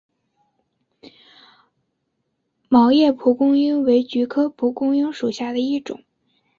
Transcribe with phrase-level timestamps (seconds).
[2.69, 6.03] 毛叶蒲公英为菊科蒲公英属下的一个种。